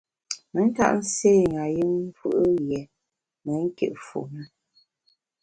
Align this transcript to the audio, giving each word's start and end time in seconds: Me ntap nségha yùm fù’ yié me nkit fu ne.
Me 0.51 0.59
ntap 0.67 0.93
nségha 1.03 1.63
yùm 1.77 1.97
fù’ 2.17 2.29
yié 2.67 2.79
me 3.43 3.51
nkit 3.65 3.93
fu 4.05 4.19
ne. 4.33 4.43